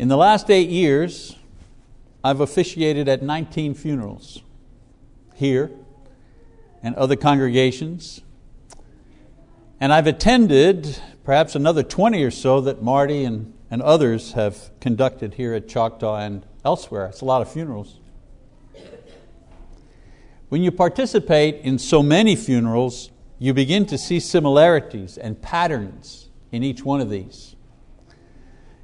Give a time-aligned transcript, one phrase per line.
[0.00, 1.36] In the last eight years,
[2.24, 4.40] I've officiated at 19 funerals
[5.34, 5.70] here
[6.82, 8.22] and other congregations.
[9.78, 15.34] And I've attended perhaps another 20 or so that Marty and, and others have conducted
[15.34, 17.04] here at Choctaw and elsewhere.
[17.08, 17.98] It's a lot of funerals.
[20.48, 26.62] When you participate in so many funerals, you begin to see similarities and patterns in
[26.62, 27.54] each one of these.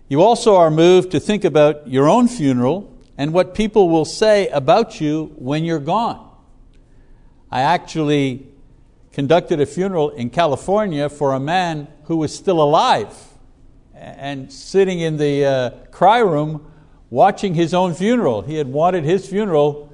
[0.09, 4.47] You also are moved to think about your own funeral and what people will say
[4.49, 6.31] about you when you're gone.
[7.51, 8.47] I actually
[9.11, 13.17] conducted a funeral in California for a man who was still alive
[13.95, 16.71] and sitting in the uh, cry room
[17.11, 18.43] watching his own funeral.
[18.43, 19.93] He had wanted his funeral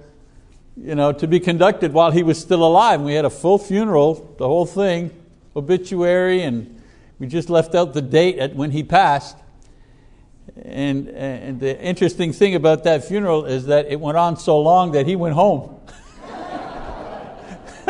[0.76, 3.00] you know, to be conducted while he was still alive.
[3.00, 5.10] And We had a full funeral, the whole thing,
[5.56, 6.82] obituary, and
[7.18, 9.36] we just left out the date at when he passed.
[10.56, 14.92] And, and the interesting thing about that funeral is that it went on so long
[14.92, 15.80] that he went home.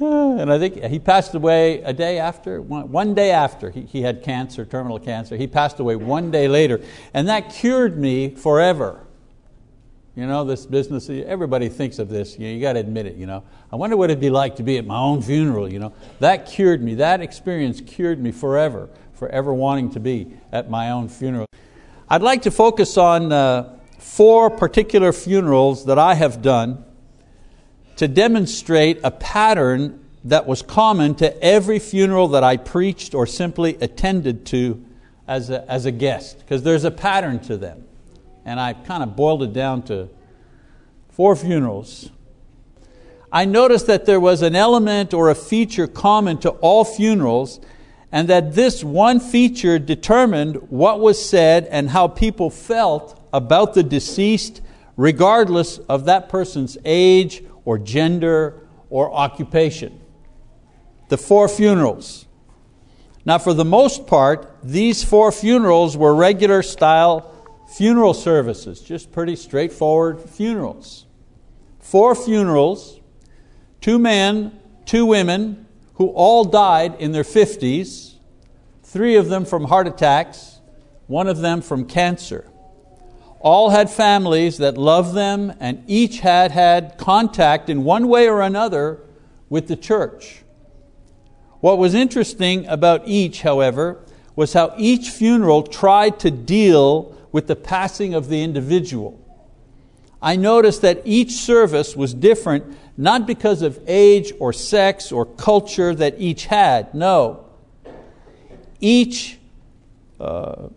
[0.00, 4.22] and I think he passed away a day after, one, day after he, he had
[4.22, 5.36] cancer, terminal cancer.
[5.36, 6.80] He passed away one day later.
[7.12, 9.00] And that cured me forever.
[10.14, 13.14] You know, this business, everybody thinks of this, you, know, you got to admit it.
[13.14, 13.44] You know.
[13.70, 15.72] I wonder what it'd be like to be at my own funeral.
[15.72, 15.92] You know.
[16.18, 21.08] That cured me, that experience cured me forever, forever wanting to be at my own
[21.08, 21.46] funeral.
[22.08, 26.84] I'd like to focus on uh, four particular funerals that I have done
[27.96, 33.76] to demonstrate a pattern that was common to every funeral that I preached or simply
[33.80, 34.84] attended to
[35.26, 37.84] as a, as a guest, because there's a pattern to them
[38.44, 40.08] and I kind of boiled it down to
[41.10, 42.10] four funerals.
[43.30, 47.60] I noticed that there was an element or a feature common to all funerals,
[48.10, 53.82] and that this one feature determined what was said and how people felt about the
[53.82, 54.60] deceased,
[54.96, 60.00] regardless of that person's age or gender or occupation.
[61.08, 62.26] The four funerals.
[63.24, 67.34] Now, for the most part, these four funerals were regular style
[67.68, 71.04] funeral services, just pretty straightforward funerals.
[71.78, 73.00] Four funerals,
[73.82, 75.66] two men, two women,
[75.98, 78.14] who all died in their 50s,
[78.84, 80.60] three of them from heart attacks,
[81.08, 82.48] one of them from cancer.
[83.40, 88.42] All had families that loved them, and each had had contact in one way or
[88.42, 89.00] another
[89.48, 90.42] with the church.
[91.60, 94.04] What was interesting about each, however,
[94.36, 99.18] was how each funeral tried to deal with the passing of the individual.
[100.20, 105.94] I noticed that each service was different, not because of age or sex or culture
[105.94, 106.92] that each had.
[106.92, 107.46] No.
[108.80, 109.38] Each,
[110.18, 110.68] uh,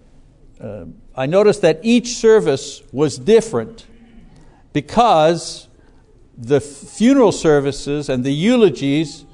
[0.60, 0.86] uh,
[1.16, 3.86] I noticed that each service was different
[4.74, 5.68] because
[6.38, 9.26] the funeral services and the eulogies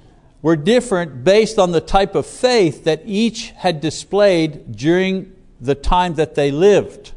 [0.41, 6.15] were different based on the type of faith that each had displayed during the time
[6.15, 7.11] that they lived.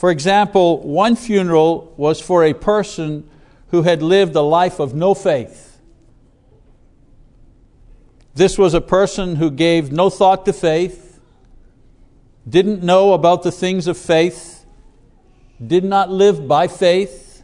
[0.00, 3.28] For example, one funeral was for a person
[3.68, 5.78] who had lived a life of no faith.
[8.34, 11.20] This was a person who gave no thought to faith,
[12.48, 14.64] didn't know about the things of faith,
[15.64, 17.42] did not live by faith.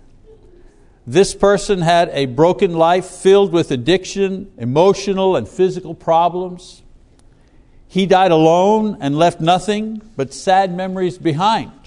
[1.07, 6.83] This person had a broken life filled with addiction, emotional and physical problems.
[7.87, 11.86] He died alone and left nothing but sad memories behind.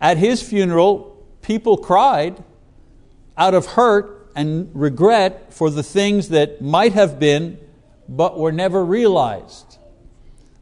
[0.00, 2.42] At his funeral, people cried
[3.36, 7.58] out of hurt and regret for the things that might have been
[8.08, 9.78] but were never realized.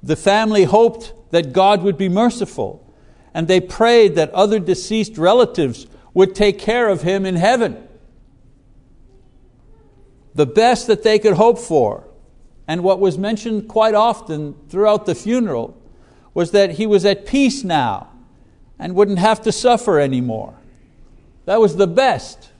[0.03, 2.85] The family hoped that God would be merciful,
[3.33, 7.87] and they prayed that other deceased relatives would take care of him in heaven.
[10.35, 12.05] The best that they could hope for,
[12.67, 15.81] and what was mentioned quite often throughout the funeral,
[16.35, 18.09] was that he was at peace now
[18.79, 20.55] and wouldn't have to suffer anymore.
[21.47, 22.51] That was the best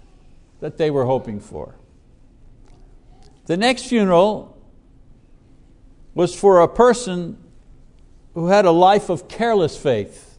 [0.61, 1.75] that they were hoping for.
[3.47, 4.57] The next funeral
[6.15, 7.39] was for a person
[8.35, 10.39] who had a life of careless faith.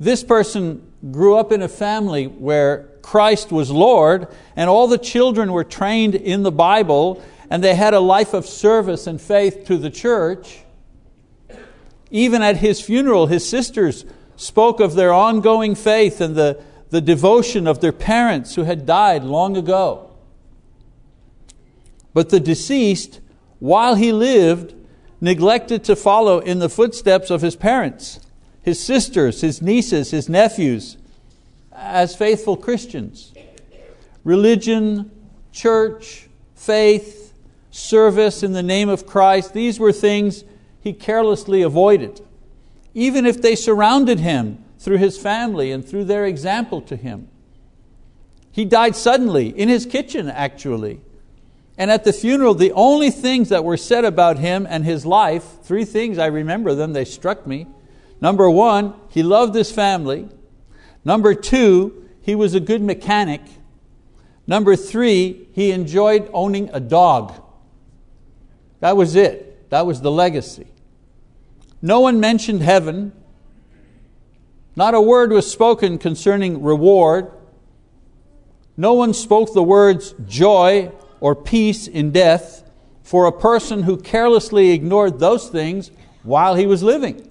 [0.00, 5.52] This person grew up in a family where Christ was Lord, and all the children
[5.52, 9.76] were trained in the Bible, and they had a life of service and faith to
[9.76, 10.61] the church.
[12.12, 14.04] Even at his funeral, his sisters
[14.36, 19.24] spoke of their ongoing faith and the, the devotion of their parents who had died
[19.24, 20.10] long ago.
[22.12, 23.20] But the deceased,
[23.60, 24.74] while he lived,
[25.22, 28.20] neglected to follow in the footsteps of his parents,
[28.60, 30.98] his sisters, his nieces, his nephews,
[31.72, 33.32] as faithful Christians.
[34.22, 35.10] Religion,
[35.50, 37.32] church, faith,
[37.70, 40.44] service in the name of Christ, these were things
[40.82, 42.20] he carelessly avoided,
[42.92, 47.28] even if they surrounded him through his family and through their example to him.
[48.50, 51.00] He died suddenly, in his kitchen actually.
[51.78, 55.44] And at the funeral, the only things that were said about him and his life,
[55.62, 57.66] three things, I remember them, they struck me.
[58.20, 60.28] Number one, he loved his family.
[61.04, 63.40] Number two, he was a good mechanic.
[64.46, 67.40] Number three, he enjoyed owning a dog.
[68.80, 69.70] That was it.
[69.70, 70.66] That was the legacy.
[71.82, 73.12] No one mentioned heaven.
[74.76, 77.30] Not a word was spoken concerning reward.
[78.76, 82.70] No one spoke the words joy or peace in death
[83.02, 85.90] for a person who carelessly ignored those things
[86.22, 87.28] while he was living.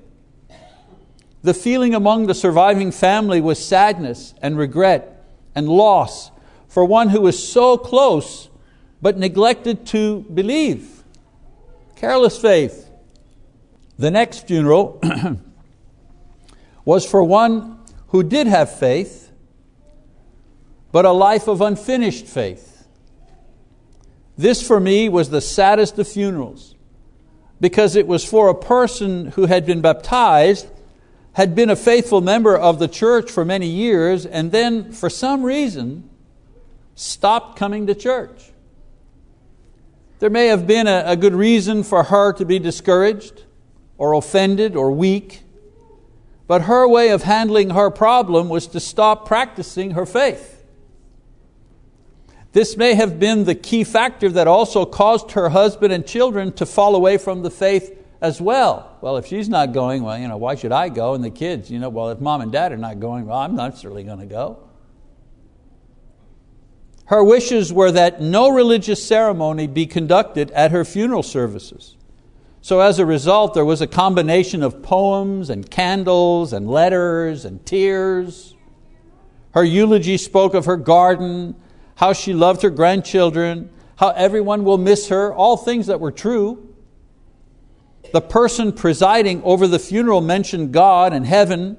[1.43, 5.25] The feeling among the surviving family was sadness and regret
[5.55, 6.29] and loss
[6.67, 8.49] for one who was so close
[9.01, 11.03] but neglected to believe.
[11.95, 12.90] Careless faith.
[14.01, 14.99] The next funeral
[16.85, 17.77] was for one
[18.07, 19.31] who did have faith,
[20.91, 22.87] but a life of unfinished faith.
[24.35, 26.73] This for me was the saddest of funerals
[27.59, 30.67] because it was for a person who had been baptized
[31.33, 35.43] had been a faithful member of the church for many years and then, for some
[35.43, 36.09] reason,
[36.95, 38.49] stopped coming to church.
[40.17, 43.43] There may have been a, good reason for her to be discouraged
[44.01, 45.43] or offended or weak,
[46.47, 50.65] but her way of handling her problem was to stop practicing her faith.
[52.51, 56.65] This may have been the key factor that also caused her husband and children to
[56.65, 58.97] fall away from the faith as well.
[59.01, 61.13] Well, if she's not going, well, you know, why should I go?
[61.13, 63.55] And the kids, you know, well, if mom and dad are not going, well, I'm
[63.55, 64.67] not certainly going to go.
[67.05, 71.97] Her wishes were that no religious ceremony be conducted at her funeral services.
[72.61, 77.65] So as a result, there was a combination of poems and candles and letters and
[77.65, 78.55] tears.
[79.53, 81.55] Her eulogy spoke of her garden,
[81.95, 86.73] how she loved her grandchildren, how everyone will miss her, all things that were true.
[88.13, 91.77] The person presiding over the funeral mentioned God and heaven,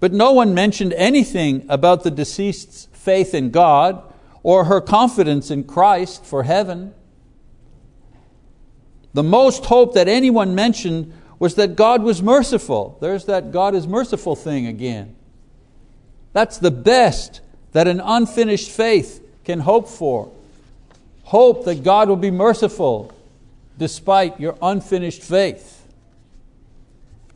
[0.00, 4.02] but no one mentioned anything about the deceased's faith in God
[4.42, 6.94] or her confidence in Christ for heaven.
[9.14, 12.98] The most hope that anyone mentioned was that God was merciful.
[13.00, 15.14] There's that God is merciful thing again.
[16.32, 17.40] That's the best
[17.72, 20.32] that an unfinished faith can hope for.
[21.24, 23.12] Hope that God will be merciful
[23.78, 25.86] despite your unfinished faith.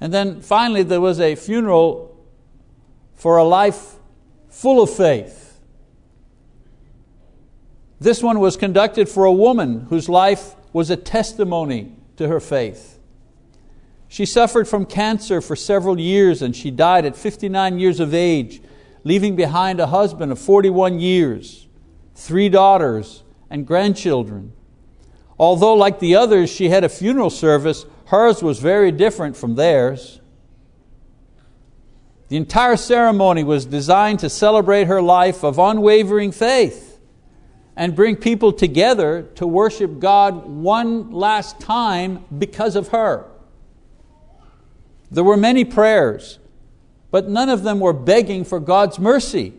[0.00, 2.16] And then finally, there was a funeral
[3.14, 3.96] for a life
[4.48, 5.58] full of faith.
[8.00, 12.98] This one was conducted for a woman whose life was a testimony to her faith.
[14.08, 18.62] She suffered from cancer for several years and she died at 59 years of age,
[19.04, 21.68] leaving behind a husband of 41 years,
[22.14, 24.52] three daughters, and grandchildren.
[25.38, 30.20] Although, like the others, she had a funeral service, hers was very different from theirs.
[32.28, 36.87] The entire ceremony was designed to celebrate her life of unwavering faith
[37.78, 43.24] and bring people together to worship God one last time because of her.
[45.12, 46.40] There were many prayers,
[47.12, 49.54] but none of them were begging for God's mercy.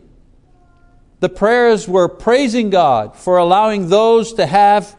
[1.21, 4.97] The prayers were praising God for allowing those to have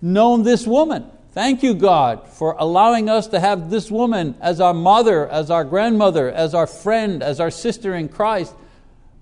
[0.00, 1.10] known this woman.
[1.32, 5.64] Thank you, God, for allowing us to have this woman as our mother, as our
[5.64, 8.54] grandmother, as our friend, as our sister in Christ.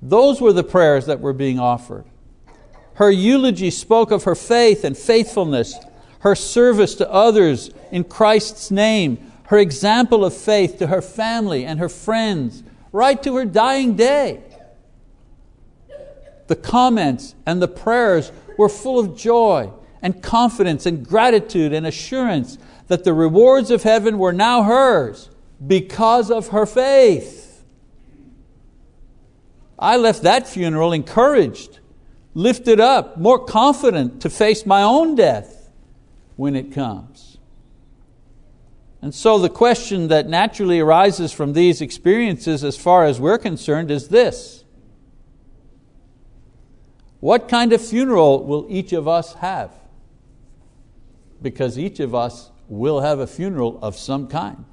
[0.02, 2.05] Those were the prayers that were being offered.
[2.99, 5.76] Her eulogy spoke of her faith and faithfulness,
[6.19, 11.78] her service to others in Christ's name, her example of faith to her family and
[11.78, 14.43] her friends, right to her dying day.
[16.49, 19.71] The comments and the prayers were full of joy
[20.02, 25.31] and confidence and gratitude and assurance that the rewards of heaven were now hers
[25.64, 27.62] because of her faith.
[29.78, 31.78] I left that funeral encouraged,
[32.38, 35.71] lifted up, more confident to face my own death
[36.37, 37.38] when it comes.
[39.02, 43.90] And so the question that naturally arises from these experiences, as far as we're concerned,
[43.90, 44.64] is this
[47.18, 49.73] What kind of funeral will each of us have?
[51.40, 54.64] because each of us will have a funeral of some kind.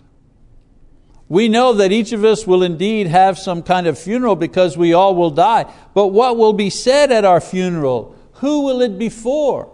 [1.27, 4.94] We know that each of us will indeed have some kind of funeral because we
[4.94, 5.72] all will die.
[5.94, 8.15] But what will be said at our funeral?
[8.34, 9.72] Who will it be for?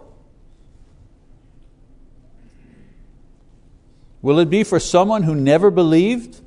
[4.22, 6.40] Will it be for someone who never believed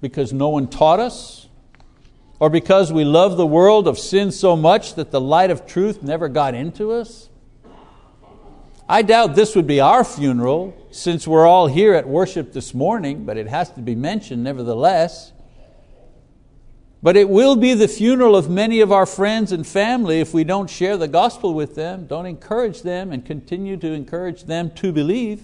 [0.00, 1.48] because no one taught us?
[2.38, 6.02] Or because we love the world of sin so much that the light of truth
[6.02, 7.30] never got into us?
[8.92, 13.24] I doubt this would be our funeral since we're all here at worship this morning,
[13.24, 15.32] but it has to be mentioned nevertheless.
[17.02, 20.44] But it will be the funeral of many of our friends and family if we
[20.44, 24.92] don't share the gospel with them, don't encourage them, and continue to encourage them to
[24.92, 25.40] believe.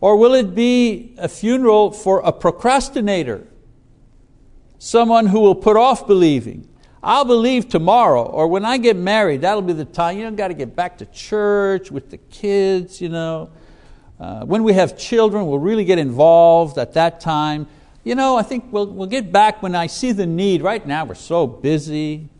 [0.00, 3.48] Or will it be a funeral for a procrastinator?
[4.78, 6.68] Someone who will put off believing.
[7.04, 10.16] I'll believe tomorrow, or when I get married, that'll be the time.
[10.16, 13.50] You know, got to get back to church with the kids, you know.
[14.18, 17.66] Uh, when we have children, we'll really get involved at that time.
[18.04, 20.62] You know, I think we'll, we'll get back when I see the need.
[20.62, 22.30] Right now, we're so busy.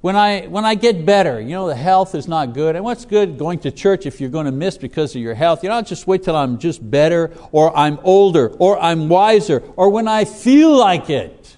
[0.00, 2.76] When I, when I get better, you know, the health is not good.
[2.76, 5.62] And what's good going to church if you're going to miss because of your health?
[5.62, 9.62] You know, I'll just wait till I'm just better, or I'm older, or I'm wiser,
[9.76, 11.56] or when I feel like it.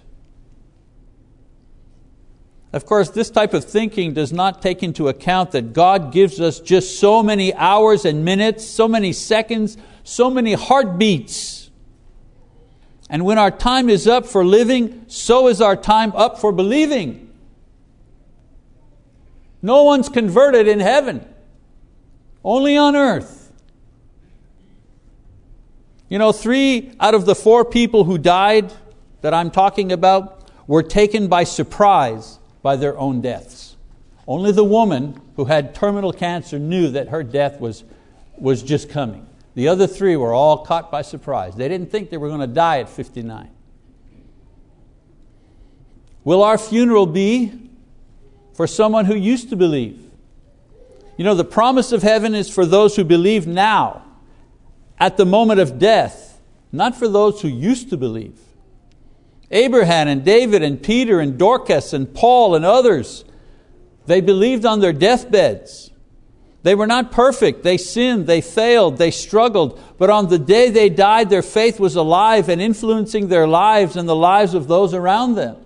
[2.75, 6.59] Of course, this type of thinking does not take into account that God gives us
[6.59, 11.71] just so many hours and minutes, so many seconds, so many heartbeats.
[13.09, 17.33] And when our time is up for living, so is our time up for believing.
[19.63, 21.25] No one's converted in heaven,
[22.43, 23.53] only on earth.
[26.09, 28.73] You know, three out of the four people who died
[29.21, 33.77] that I'm talking about were taken by surprise by their own deaths.
[34.27, 37.85] Only the woman who had terminal cancer knew that her death was,
[38.39, 39.27] was just coming.
[39.55, 41.55] The other three were all caught by surprise.
[41.55, 43.51] They didn't think they were going to die at 59.
[46.25, 47.53] Will our funeral be
[48.55, 50.01] for someone who used to believe.
[51.17, 54.05] You know, the promise of heaven is for those who believe now,
[54.99, 56.41] at the moment of death,
[56.73, 58.39] not for those who used to believe.
[59.51, 63.25] Abraham and David and Peter and Dorcas and Paul and others,
[64.07, 65.91] they believed on their deathbeds.
[66.63, 70.89] They were not perfect, they sinned, they failed, they struggled, but on the day they
[70.89, 75.35] died, their faith was alive and influencing their lives and the lives of those around
[75.35, 75.59] them.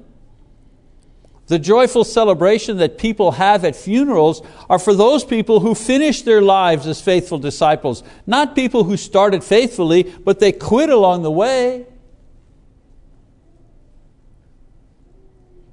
[1.47, 6.42] The joyful celebration that people have at funerals are for those people who finished their
[6.42, 11.87] lives as faithful disciples, not people who started faithfully, but they quit along the way.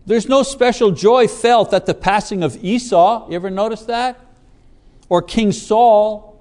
[0.05, 3.27] There's no special joy felt at the passing of Esau.
[3.29, 4.19] You ever notice that?
[5.09, 6.39] Or King Saul,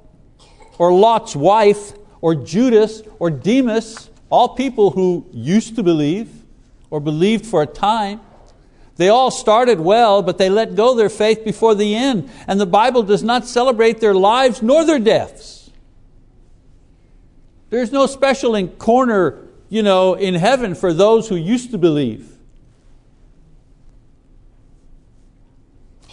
[0.78, 6.30] or Lot's wife, or Judas, or Demas, all people who used to believe,
[6.90, 8.21] or believed for a time.
[8.97, 12.30] They all started well, but they let go their faith before the end.
[12.47, 15.71] And the Bible does not celebrate their lives nor their deaths.
[17.71, 22.34] There's no special corner you know, in heaven for those who used to believe.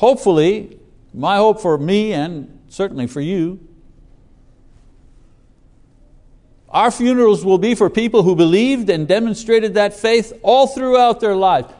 [0.01, 0.79] Hopefully,
[1.13, 3.59] my hope for me and certainly for you,
[6.69, 11.35] our funerals will be for people who believed and demonstrated that faith all throughout their
[11.35, 11.71] lives.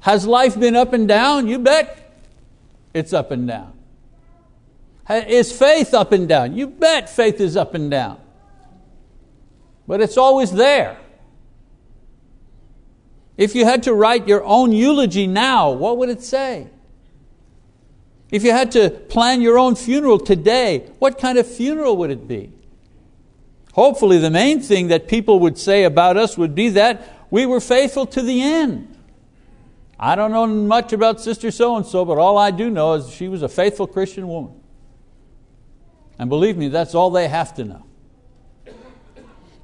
[0.00, 1.48] Has life been up and down?
[1.48, 2.12] You bet
[2.92, 3.72] it's up and down.
[5.08, 6.54] Is faith up and down?
[6.54, 8.20] You bet faith is up and down.
[9.86, 10.98] But it's always there.
[13.38, 16.66] If you had to write your own eulogy now, what would it say?
[18.30, 22.28] If you had to plan your own funeral today, what kind of funeral would it
[22.28, 22.52] be?
[23.72, 27.60] Hopefully, the main thing that people would say about us would be that we were
[27.60, 28.94] faithful to the end.
[29.98, 33.10] I don't know much about Sister so and so, but all I do know is
[33.10, 34.54] she was a faithful Christian woman.
[36.18, 37.84] And believe me, that's all they have to know.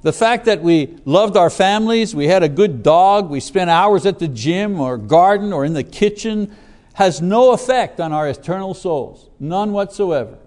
[0.01, 4.05] The fact that we loved our families, we had a good dog, we spent hours
[4.05, 6.55] at the gym or garden or in the kitchen,
[6.95, 10.37] has no effect on our eternal souls, none whatsoever.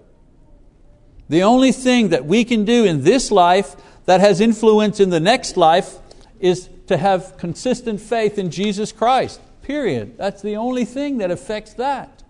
[1.29, 3.75] The only thing that we can do in this life
[4.05, 5.97] that has influence in the next life
[6.39, 9.39] is to have consistent faith in Jesus Christ.
[9.61, 10.17] Period.
[10.17, 12.23] That's the only thing that affects that.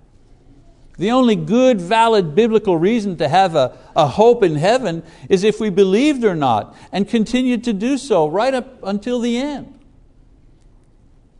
[0.98, 5.62] The only good, valid biblical reason to have a, a hope in heaven is if
[5.62, 9.80] we believed or not and continued to do so right up until the end.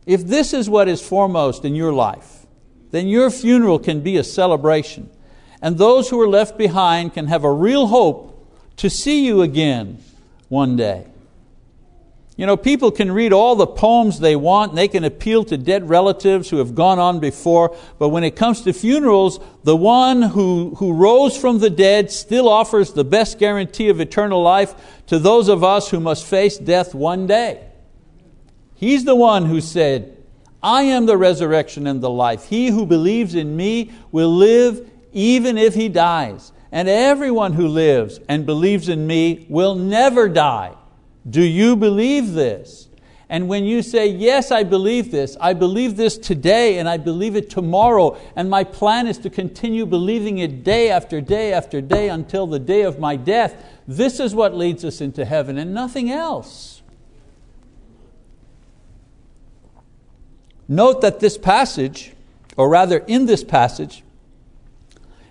[0.06, 2.39] If this is what is foremost in your life,
[2.90, 5.10] then your funeral can be a celebration.
[5.62, 8.30] And those who are left behind can have a real hope
[8.76, 9.98] to see you again
[10.48, 11.06] one day.
[12.40, 15.58] You know, people can read all the poems they want and they can appeal to
[15.58, 20.22] dead relatives who have gone on before, but when it comes to funerals, the one
[20.22, 24.74] who, who rose from the dead still offers the best guarantee of eternal life
[25.08, 27.62] to those of us who must face death one day.
[28.74, 30.16] He's the one who said,
[30.62, 32.46] I am the resurrection and the life.
[32.46, 36.52] He who believes in me will live even if he dies.
[36.72, 40.74] And everyone who lives and believes in me will never die.
[41.28, 42.88] Do you believe this?
[43.28, 47.36] And when you say, Yes, I believe this, I believe this today and I believe
[47.36, 52.08] it tomorrow, and my plan is to continue believing it day after day after day
[52.08, 56.10] until the day of my death, this is what leads us into heaven and nothing
[56.10, 56.79] else.
[60.70, 62.12] Note that this passage,
[62.56, 64.04] or rather in this passage,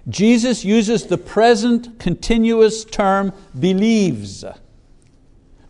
[0.09, 4.43] Jesus uses the present continuous term believes.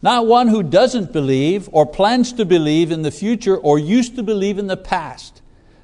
[0.01, 4.23] Not one who doesn't believe or plans to believe in the future or used to
[4.23, 5.43] believe in the past.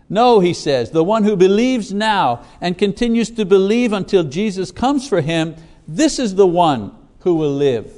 [0.09, 5.07] No, he says, the one who believes now and continues to believe until Jesus comes
[5.07, 5.55] for him,
[5.87, 7.93] this is the one who will live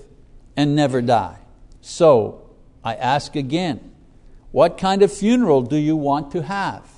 [0.58, 1.38] and never die.
[1.80, 2.42] So,
[2.84, 3.94] I ask again,
[4.52, 6.90] what kind of funeral do you want to have?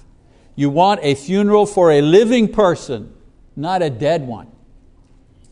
[0.56, 3.14] You want a funeral for a living person,
[3.56, 4.52] not a dead one.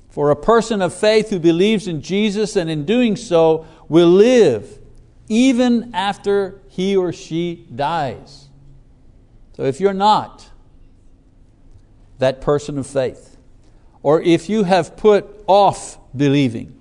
[0.09, 4.79] For a person of faith who believes in Jesus and in doing so will live
[5.29, 8.49] even after he or she dies.
[9.55, 10.49] So if you're not
[12.19, 13.37] that person of faith,
[14.03, 16.79] or if you have put off believing,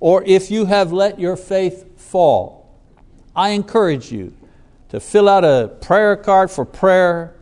[0.00, 2.80] or if you have let your faith fall,
[3.34, 4.34] I encourage you
[4.92, 7.34] to fill out a prayer card for prayer,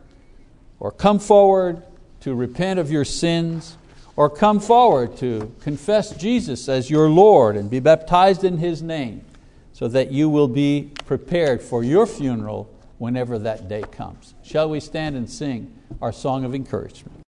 [0.79, 1.83] or come forward
[2.21, 3.77] to repent of your sins
[4.15, 9.23] or come forward to confess Jesus as your Lord and be baptized in His name
[9.73, 14.33] so that you will be prepared for your funeral whenever that day comes.
[14.43, 17.20] Shall we stand and sing our song of encouragement?